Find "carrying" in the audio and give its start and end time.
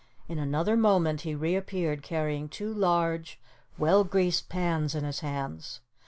2.01-2.49